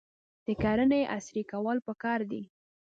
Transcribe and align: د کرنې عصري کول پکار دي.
د 0.45 0.47
کرنې 0.63 1.01
عصري 1.15 1.43
کول 1.51 1.77
پکار 1.87 2.19
دي. 2.31 2.41